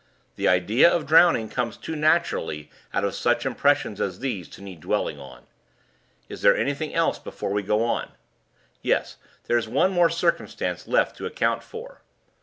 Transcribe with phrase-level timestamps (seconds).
[0.35, 4.79] The idea of drowning comes too naturally out of such impressions as these to need
[4.79, 5.45] dwelling on.
[6.27, 8.13] Is there anything else before we go on?
[8.81, 12.01] Yes; there is one more circumstance left to account for."